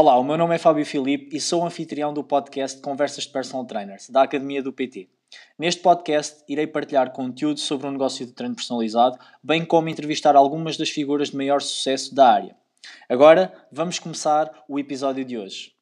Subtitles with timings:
[0.00, 3.66] Olá, o meu nome é Fábio Filipe e sou anfitrião do podcast Conversas de Personal
[3.66, 5.10] Trainers, da Academia do PT.
[5.58, 10.78] Neste podcast, irei partilhar conteúdo sobre o negócio de treino personalizado, bem como entrevistar algumas
[10.78, 12.56] das figuras de maior sucesso da área.
[13.10, 15.74] Agora, vamos começar o episódio de hoje.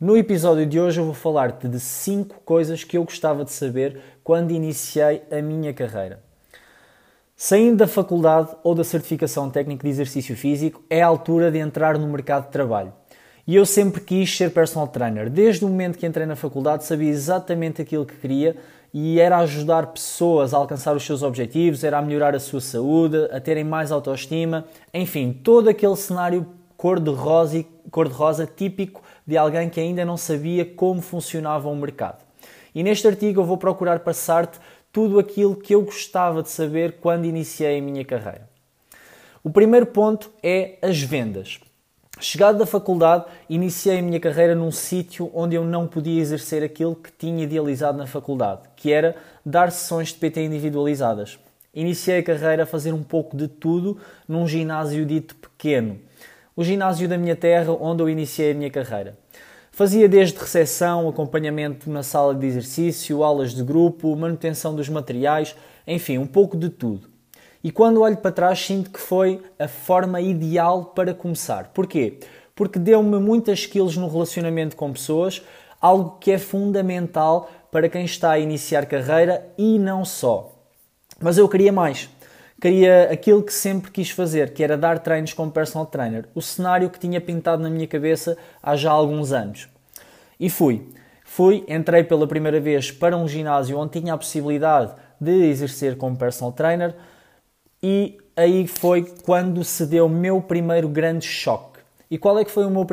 [0.00, 4.00] No episódio de hoje eu vou falar-te de 5 coisas que eu gostava de saber
[4.22, 6.22] quando iniciei a minha carreira.
[7.34, 11.98] Saindo da faculdade ou da certificação técnica de exercício físico, é a altura de entrar
[11.98, 12.92] no mercado de trabalho.
[13.44, 15.28] E eu sempre quis ser personal trainer.
[15.28, 18.54] Desde o momento que entrei na faculdade sabia exatamente aquilo que queria
[18.94, 23.28] e era ajudar pessoas a alcançar os seus objetivos, era a melhorar a sua saúde,
[23.32, 29.80] a terem mais autoestima, enfim, todo aquele cenário cor-de-rosa cor -rosa típico de alguém que
[29.80, 32.24] ainda não sabia como funcionava o mercado.
[32.74, 34.58] E neste artigo eu vou procurar passar-te
[34.92, 38.48] tudo aquilo que eu gostava de saber quando iniciei a minha carreira.
[39.42, 41.60] O primeiro ponto é as vendas.
[42.20, 46.96] Chegado da faculdade, iniciei a minha carreira num sítio onde eu não podia exercer aquilo
[46.96, 49.14] que tinha idealizado na faculdade, que era
[49.46, 51.38] dar sessões de PT individualizadas.
[51.72, 56.00] Iniciei a carreira a fazer um pouco de tudo num ginásio dito pequeno,
[56.58, 59.16] o ginásio da minha terra onde eu iniciei a minha carreira.
[59.70, 65.54] Fazia desde recepção, acompanhamento na sala de exercício, aulas de grupo, manutenção dos materiais,
[65.86, 67.08] enfim, um pouco de tudo.
[67.62, 71.70] E quando olho para trás, sinto que foi a forma ideal para começar.
[71.72, 72.18] Porquê?
[72.56, 75.40] Porque deu-me muitas skills no relacionamento com pessoas,
[75.80, 80.56] algo que é fundamental para quem está a iniciar carreira e não só.
[81.20, 82.10] Mas eu queria mais
[82.60, 86.26] queria aquilo que sempre quis fazer, que era dar treinos como personal trainer.
[86.34, 89.68] O cenário que tinha pintado na minha cabeça há já alguns anos.
[90.38, 90.88] E fui.
[91.24, 96.16] Fui, entrei pela primeira vez para um ginásio onde tinha a possibilidade de exercer como
[96.16, 96.94] personal trainer
[97.82, 101.78] e aí foi quando se deu o meu primeiro grande choque.
[102.10, 102.86] E qual é que foi o meu,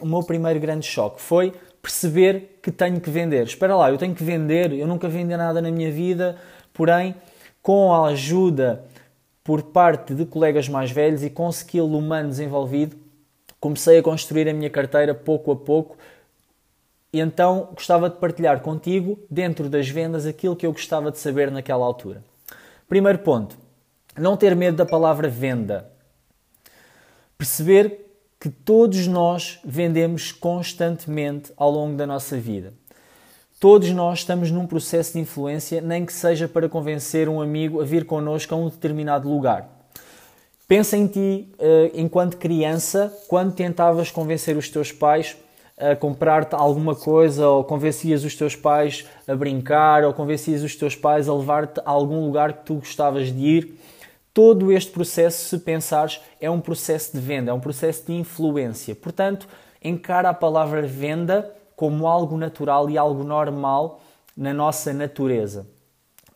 [0.00, 1.20] o meu primeiro grande choque?
[1.20, 1.52] Foi
[1.82, 3.44] perceber que tenho que vender.
[3.44, 6.36] Espera lá, eu tenho que vender, eu nunca vendi nada na minha vida,
[6.72, 7.14] porém,
[7.62, 8.84] com a ajuda
[9.44, 12.96] por parte de colegas mais velhos e com skill humano desenvolvido,
[13.60, 15.98] comecei a construir a minha carteira pouco a pouco.
[17.12, 21.50] E então gostava de partilhar contigo, dentro das vendas, aquilo que eu gostava de saber
[21.50, 22.24] naquela altura.
[22.88, 23.56] Primeiro ponto:
[24.18, 25.90] não ter medo da palavra venda.
[27.36, 28.00] Perceber
[28.40, 32.72] que todos nós vendemos constantemente ao longo da nossa vida.
[33.64, 37.84] Todos nós estamos num processo de influência, nem que seja para convencer um amigo a
[37.86, 39.88] vir connosco a um determinado lugar.
[40.68, 45.34] Pensa em ti uh, enquanto criança, quando tentavas convencer os teus pais
[45.78, 50.94] a comprar-te alguma coisa, ou convencias os teus pais a brincar, ou convencias os teus
[50.94, 53.80] pais a levar-te a algum lugar que tu gostavas de ir.
[54.34, 58.94] Todo este processo, se pensares, é um processo de venda, é um processo de influência.
[58.94, 59.48] Portanto,
[59.82, 64.00] encara a palavra venda como algo natural e algo normal
[64.36, 65.66] na nossa natureza.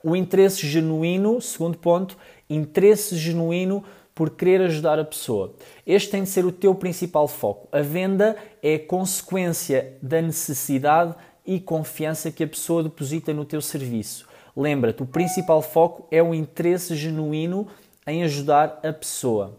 [0.03, 2.17] O interesse genuíno, segundo ponto,
[2.49, 3.83] interesse genuíno
[4.15, 5.55] por querer ajudar a pessoa.
[5.87, 7.69] Este tem de ser o teu principal foco.
[7.71, 11.15] A venda é consequência da necessidade
[11.47, 14.27] e confiança que a pessoa deposita no teu serviço.
[14.57, 17.69] Lembra-te, o principal foco é o interesse genuíno
[18.07, 19.57] em ajudar a pessoa.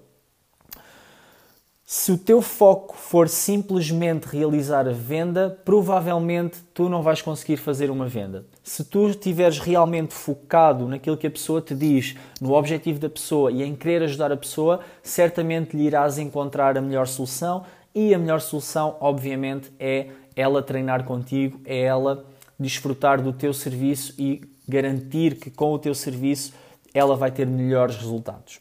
[1.91, 7.89] Se o teu foco for simplesmente realizar a venda, provavelmente tu não vais conseguir fazer
[7.89, 8.45] uma venda.
[8.63, 13.51] Se tu estiveres realmente focado naquilo que a pessoa te diz, no objetivo da pessoa
[13.51, 18.19] e em querer ajudar a pessoa, certamente lhe irás encontrar a melhor solução e a
[18.19, 22.23] melhor solução, obviamente, é ela treinar contigo, é ela
[22.59, 26.53] desfrutar do teu serviço e garantir que com o teu serviço
[26.93, 28.59] ela vai ter melhores resultados.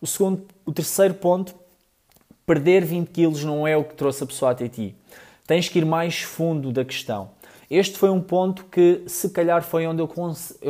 [0.00, 1.52] O segundo, o terceiro ponto
[2.48, 4.94] perder 20 quilos não é o que trouxe a pessoa até ti.
[5.46, 7.28] Tens que ir mais fundo da questão.
[7.70, 10.10] Este foi um ponto que, se calhar, foi onde eu,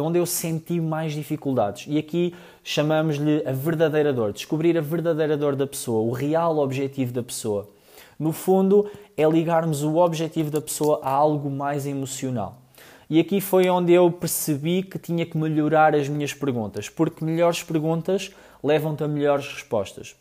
[0.03, 1.85] onde eu senti mais dificuldades.
[1.87, 4.33] E aqui chamamos-lhe a verdadeira dor.
[4.33, 7.69] Descobrir a verdadeira dor da pessoa, o real objetivo da pessoa.
[8.19, 12.59] No fundo, é ligarmos o objetivo da pessoa a algo mais emocional.
[13.09, 17.63] E aqui foi onde eu percebi que tinha que melhorar as minhas perguntas, porque melhores
[17.63, 18.33] perguntas
[18.65, 20.17] levam-te a melhores respostas.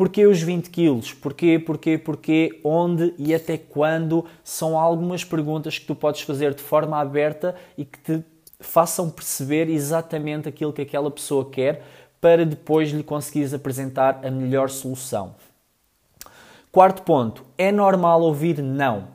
[0.00, 1.12] Porquê os 20 quilos?
[1.12, 4.24] Porquê, porquê, porquê, onde e até quando?
[4.42, 8.24] São algumas perguntas que tu podes fazer de forma aberta e que te
[8.60, 11.84] façam perceber exatamente aquilo que aquela pessoa quer
[12.18, 15.34] para depois lhe conseguires apresentar a melhor solução.
[16.72, 19.08] Quarto ponto, é normal ouvir não.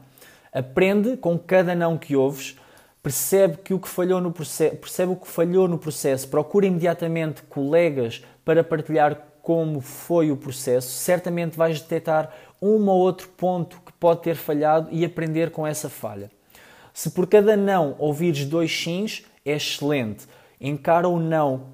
[0.54, 2.60] Aprende com cada não que ouves
[3.02, 8.24] percebe que o que falhou no percebe o que falhou no processo, procura imediatamente colegas
[8.44, 14.24] para partilhar como foi o processo, certamente vais detectar um ou outro ponto que pode
[14.24, 16.32] ter falhado e aprender com essa falha.
[16.92, 20.26] Se por cada não ouvires dois sims, é excelente.
[20.60, 21.68] Encara o não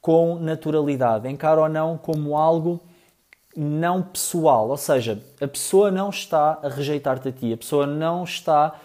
[0.00, 2.80] com naturalidade, encara o não como algo
[3.56, 8.22] não pessoal, ou seja, a pessoa não está a rejeitar-te a ti, a pessoa não
[8.22, 8.78] está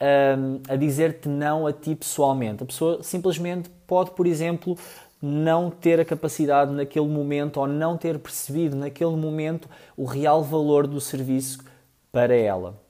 [0.00, 2.62] um, a dizer-te não a ti pessoalmente.
[2.62, 4.78] A pessoa simplesmente pode, por exemplo,
[5.26, 10.86] não ter a capacidade naquele momento ou não ter percebido naquele momento o real valor
[10.86, 11.64] do serviço
[12.12, 12.80] para ela.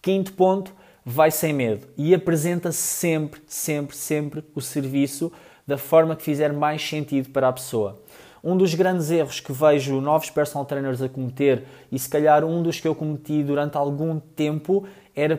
[0.00, 0.72] Quinto ponto,
[1.04, 5.32] vai sem medo e apresenta sempre, sempre, sempre o serviço
[5.66, 8.00] da forma que fizer mais sentido para a pessoa.
[8.42, 12.62] Um dos grandes erros que vejo novos personal trainers a cometer, e se calhar um
[12.62, 15.36] dos que eu cometi durante algum tempo, era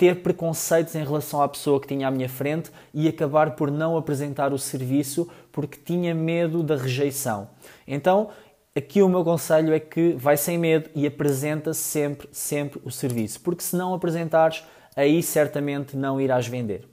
[0.00, 3.98] ter preconceitos em relação à pessoa que tinha à minha frente e acabar por não
[3.98, 7.50] apresentar o serviço porque tinha medo da rejeição.
[7.86, 8.30] Então,
[8.74, 13.42] aqui o meu conselho é que vai sem medo e apresenta sempre, sempre o serviço,
[13.42, 14.64] porque se não apresentares,
[14.96, 16.88] aí certamente não irás vender.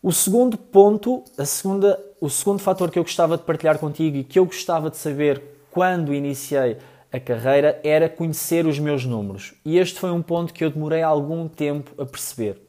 [0.00, 4.22] O segundo ponto, a segunda, o segundo fator que eu gostava de partilhar contigo e
[4.22, 5.42] que eu gostava de saber
[5.72, 6.76] quando iniciei
[7.12, 9.54] a carreira era conhecer os meus números.
[9.64, 12.60] E este foi um ponto que eu demorei algum tempo a perceber.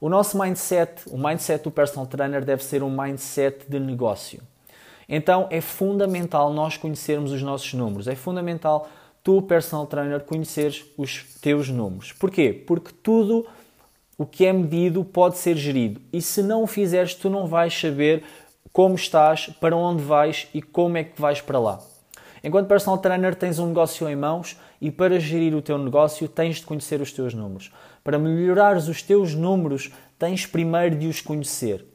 [0.00, 4.42] O nosso mindset, o mindset do personal trainer deve ser um mindset de negócio.
[5.08, 8.08] Então é fundamental nós conhecermos os nossos números.
[8.08, 8.88] É fundamental
[9.22, 12.12] tu, personal trainer, conheceres os teus números.
[12.12, 12.52] Porquê?
[12.52, 13.46] Porque tudo
[14.18, 16.00] o que é medido pode ser gerido.
[16.12, 18.24] E se não o fizeres, tu não vais saber
[18.72, 21.80] como estás, para onde vais e como é que vais para lá.
[22.44, 26.56] Enquanto personal trainer, tens um negócio em mãos e para gerir o teu negócio tens
[26.56, 27.72] de conhecer os teus números.
[28.04, 31.86] Para melhorares os teus números, tens primeiro de os conhecer.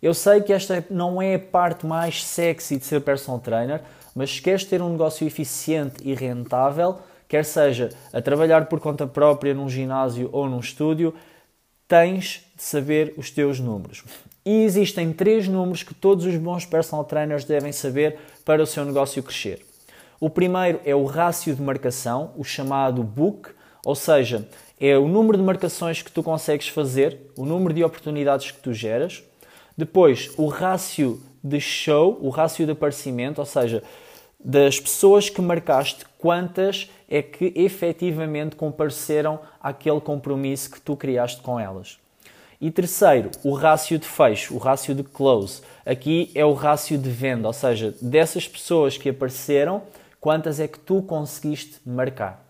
[0.00, 3.82] Eu sei que esta não é a parte mais sexy de ser personal trainer,
[4.14, 9.08] mas se queres ter um negócio eficiente e rentável, quer seja a trabalhar por conta
[9.08, 11.12] própria num ginásio ou num estúdio,
[11.88, 14.04] tens de saber os teus números.
[14.44, 18.84] E existem três números que todos os bons personal trainers devem saber para o seu
[18.84, 19.66] negócio crescer.
[20.18, 23.50] O primeiro é o rácio de marcação, o chamado book,
[23.84, 24.48] ou seja,
[24.80, 28.72] é o número de marcações que tu consegues fazer, o número de oportunidades que tu
[28.72, 29.22] geras.
[29.76, 33.82] Depois, o rácio de show, o rácio de aparecimento, ou seja,
[34.42, 41.60] das pessoas que marcaste, quantas é que efetivamente compareceram àquele compromisso que tu criaste com
[41.60, 41.98] elas.
[42.58, 45.60] E terceiro, o rácio de fecho, o rácio de close.
[45.84, 49.82] Aqui é o rácio de venda, ou seja, dessas pessoas que apareceram,
[50.26, 52.44] quantas é que tu conseguiste marcar.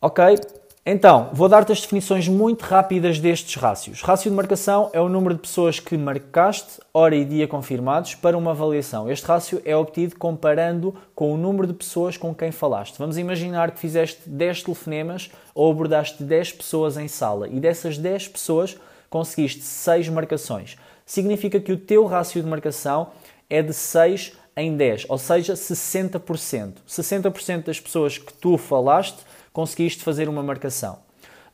[0.00, 0.36] Ok?
[0.84, 4.02] Então, vou dar-te as definições muito rápidas destes rácios.
[4.02, 8.36] Rácio de marcação é o número de pessoas que marcaste, hora e dia confirmados, para
[8.36, 9.08] uma avaliação.
[9.08, 12.98] Este rácio é obtido comparando com o número de pessoas com quem falaste.
[12.98, 18.26] Vamos imaginar que fizeste 10 telefonemas ou abordaste 10 pessoas em sala e dessas 10
[18.26, 18.76] pessoas
[19.08, 20.76] conseguiste 6 marcações.
[21.06, 23.12] Significa que o teu rácio de marcação
[23.48, 26.74] é de 6 em 10, ou seja, 60%.
[26.86, 29.18] 60% das pessoas que tu falaste
[29.52, 30.98] conseguiste fazer uma marcação.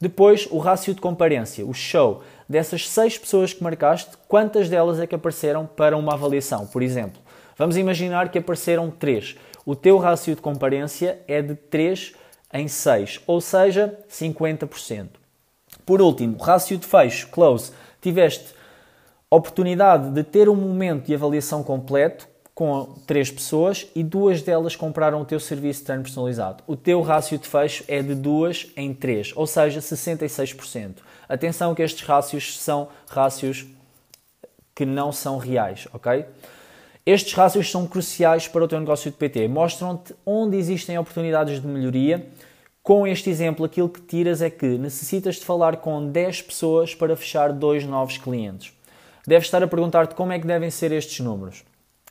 [0.00, 2.22] Depois, o rácio de comparência, o show.
[2.48, 7.20] Dessas 6 pessoas que marcaste, quantas delas é que apareceram para uma avaliação, por exemplo?
[7.56, 9.36] Vamos imaginar que apareceram 3.
[9.66, 12.14] O teu rácio de comparência é de 3
[12.54, 15.08] em 6, ou seja, 50%.
[15.84, 17.72] Por último, rácio de fecho, close.
[18.00, 18.54] Tiveste
[19.30, 25.22] oportunidade de ter um momento de avaliação completo, com três pessoas e duas delas compraram
[25.22, 26.64] o teu serviço de treino personalizado.
[26.66, 30.96] O teu rácio de fecho é de duas em três, ou seja, 66%.
[31.28, 33.64] Atenção que estes rácios são rácios
[34.74, 36.24] que não são reais, ok?
[37.06, 39.46] Estes rácios são cruciais para o teu negócio de PT.
[39.46, 42.26] Mostram-te onde existem oportunidades de melhoria.
[42.82, 47.14] Com este exemplo, aquilo que tiras é que necessitas de falar com 10 pessoas para
[47.14, 48.72] fechar dois novos clientes.
[49.24, 51.62] Deves estar a perguntar-te como é que devem ser estes números.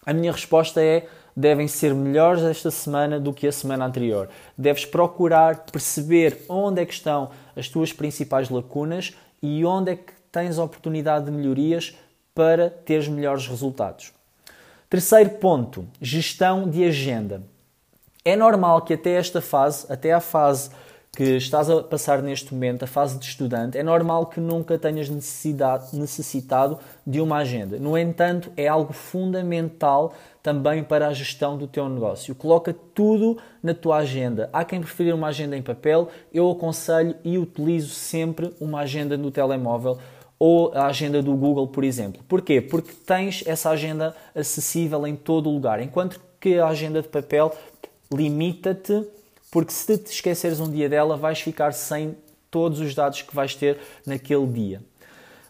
[0.08, 4.30] A minha resposta é: devem ser melhores esta semana do que a semana anterior.
[4.58, 10.14] Deves procurar perceber onde é que estão as tuas principais lacunas e onde é que
[10.32, 11.94] tens oportunidade de melhorias
[12.34, 14.14] para teres melhores resultados.
[14.90, 17.44] Terceiro ponto: gestão de agenda.
[18.24, 20.70] É normal que até esta fase, até a fase
[21.18, 25.10] que estás a passar neste momento, a fase de estudante, é normal que nunca tenhas
[25.10, 27.80] necessitado de uma agenda.
[27.80, 32.36] No entanto, é algo fundamental também para a gestão do teu negócio.
[32.36, 34.48] Coloca tudo na tua agenda.
[34.54, 39.32] Há quem preferir uma agenda em papel, eu aconselho e utilizo sempre uma agenda no
[39.32, 39.98] telemóvel
[40.38, 42.22] ou a agenda do Google, por exemplo.
[42.28, 42.62] Porquê?
[42.62, 47.52] Porque tens essa agenda acessível em todo o lugar, enquanto que a agenda de papel
[48.14, 49.17] limita-te
[49.58, 52.16] porque se te esqueceres um dia dela, vais ficar sem
[52.52, 54.84] todos os dados que vais ter naquele dia.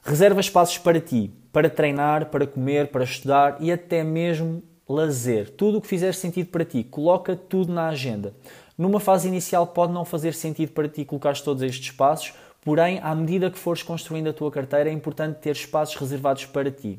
[0.02, 5.50] Reserva espaços para ti, para treinar, para comer, para estudar e até mesmo lazer.
[5.50, 8.34] Tudo o que fizer sentido para ti, coloca tudo na agenda.
[8.78, 13.14] Numa fase inicial pode não fazer sentido para ti colocar todos estes espaços, porém, à
[13.14, 16.98] medida que fores construindo a tua carteira, é importante ter espaços reservados para ti.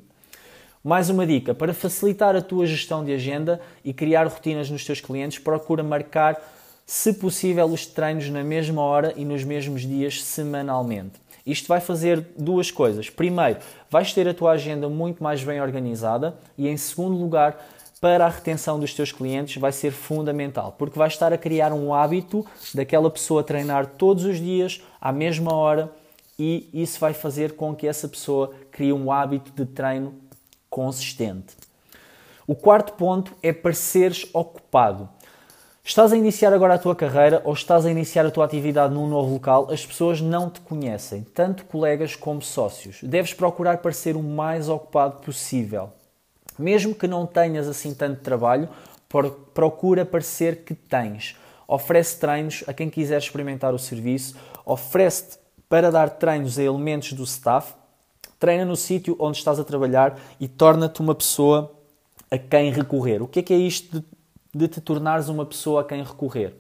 [0.85, 5.00] Mais uma dica: para facilitar a tua gestão de agenda e criar rotinas nos teus
[5.00, 6.58] clientes, procura marcar
[6.90, 11.21] se possível, os treinos na mesma hora e nos mesmos dias semanalmente.
[11.45, 13.11] Isto vai fazer duas coisas.
[13.11, 17.62] Primeiro, vais ter a tua agenda muito mais bem organizada e, em segundo lugar,
[18.00, 21.92] para a retenção dos teus clientes vai ser fundamental, porque vais estar a criar um
[21.92, 25.92] hábito daquela pessoa treinar todos os dias à mesma hora
[26.38, 30.14] e isso vai fazer com que essa pessoa crie um hábito de treino
[30.71, 31.54] consistente.
[32.47, 35.18] O quarto ponto é pareceres ocupado.
[35.88, 39.09] Estás a iniciar agora a tua carreira ou estás a iniciar a tua atividade num
[39.09, 42.99] novo local, as pessoas não te conhecem, tanto colegas como sócios.
[43.02, 45.90] Deves procurar parecer o mais ocupado possível.
[46.59, 48.68] Mesmo que não tenhas assim tanto trabalho,
[49.54, 51.35] procura parecer que tens.
[51.66, 55.38] Oferece treinos a quem quiser experimentar o serviço, oferece-te
[55.71, 57.73] para dar treinos a elementos do staff,
[58.38, 61.73] treina no sítio onde estás a trabalhar e torna-te uma pessoa
[62.30, 63.23] a quem recorrer.
[63.23, 64.04] O que é que é isto
[64.55, 66.55] de te tornares uma pessoa a quem recorrer.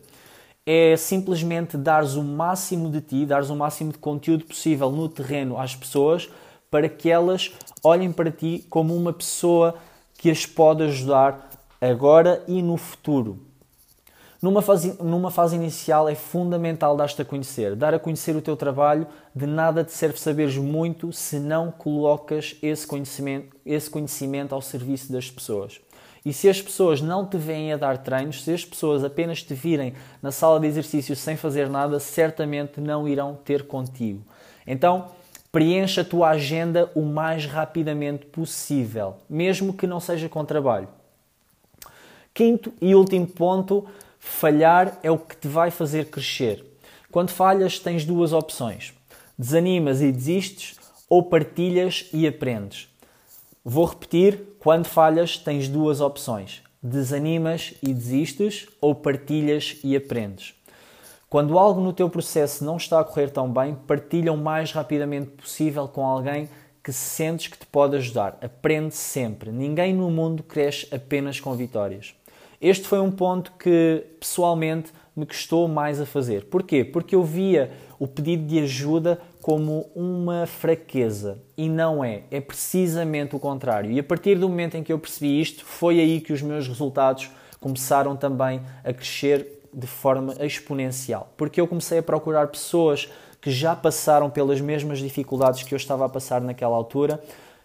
[0.66, 5.58] É simplesmente dares o máximo de ti, dares o máximo de conteúdo possível no terreno
[5.58, 6.28] às pessoas
[6.70, 7.52] para que elas
[7.82, 9.74] olhem para ti como uma pessoa
[10.18, 11.48] que as pode ajudar
[11.80, 13.38] agora e no futuro.
[14.40, 17.74] Numa fase, numa fase inicial é fundamental dar-te a conhecer.
[17.74, 22.56] Dar a conhecer o teu trabalho, de nada te serve saberes muito se não colocas
[22.62, 25.80] esse conhecimento, esse conhecimento ao serviço das pessoas.
[26.28, 29.54] E se as pessoas não te veem a dar treinos, se as pessoas apenas te
[29.54, 34.20] virem na sala de exercício sem fazer nada, certamente não irão ter contigo.
[34.66, 35.06] Então,
[35.50, 40.88] preencha a tua agenda o mais rapidamente possível, mesmo que não seja com trabalho.
[42.34, 43.86] Quinto e último ponto:
[44.18, 46.62] falhar é o que te vai fazer crescer.
[47.10, 48.92] Quando falhas, tens duas opções:
[49.38, 50.76] desanimas e desistes,
[51.08, 52.87] ou partilhas e aprendes.
[53.70, 60.54] Vou repetir: quando falhas, tens duas opções: desanimas e desistes ou partilhas e aprendes.
[61.28, 65.32] Quando algo no teu processo não está a correr tão bem, partilha o mais rapidamente
[65.32, 66.48] possível com alguém
[66.82, 68.38] que sentes que te pode ajudar.
[68.40, 69.52] Aprende sempre.
[69.52, 72.14] Ninguém no mundo cresce apenas com vitórias.
[72.58, 76.46] Este foi um ponto que pessoalmente me custou mais a fazer.
[76.46, 76.86] Porquê?
[76.86, 83.36] Porque eu via o pedido de ajuda como uma fraqueza e não é, é precisamente
[83.36, 83.90] o contrário.
[83.90, 86.66] E a partir do momento em que eu percebi isto, foi aí que os meus
[86.66, 87.30] resultados
[87.60, 93.08] começaram também a crescer de forma exponencial, porque eu comecei a procurar pessoas
[93.40, 97.22] que já passaram pelas mesmas dificuldades que eu estava a passar naquela altura.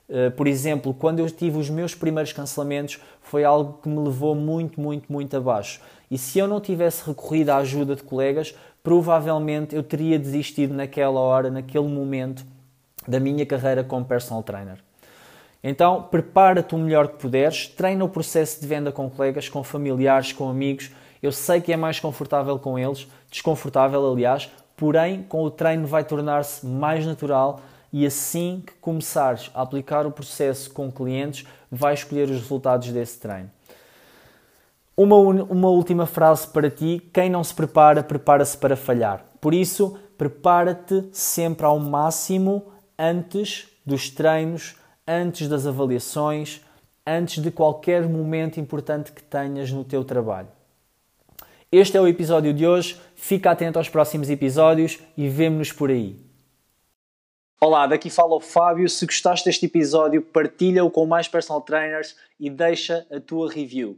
[0.07, 4.35] Eh, por exemplo, quando eu tive os meus primeiros cancelamentos, foi algo que me levou
[4.35, 5.81] muito, muito, muito abaixo.
[6.13, 8.53] E se eu não tivesse recorrido à ajuda de colegas,
[8.83, 12.45] provavelmente eu teria desistido naquela hora, naquele momento
[13.07, 14.77] da minha carreira como personal trainer.
[15.63, 20.31] Então, prepara-te o melhor que puderes, treina o processo de venda com colegas, com familiares,
[20.31, 20.91] com amigos.
[21.19, 26.03] Eu sei que é mais confortável com eles, desconfortável, aliás, porém, com o treino vai
[26.03, 27.59] tornar-se mais natural
[27.91, 33.19] e assim que começares a aplicar o processo com clientes, vais escolher os resultados desse
[33.19, 33.49] treino.
[34.95, 39.25] Uma, uma última frase para ti: quem não se prepara, prepara-se para falhar.
[39.41, 44.75] Por isso, prepara-te sempre ao máximo antes dos treinos,
[45.07, 46.61] antes das avaliações,
[47.05, 50.47] antes de qualquer momento importante que tenhas no teu trabalho.
[51.71, 53.01] Este é o episódio de hoje.
[53.15, 56.15] Fica atento aos próximos episódios e vemo-nos por aí.
[57.59, 58.87] Olá, daqui fala o Fábio.
[58.87, 63.97] Se gostaste deste episódio, partilha-o com mais personal trainers e deixa a tua review.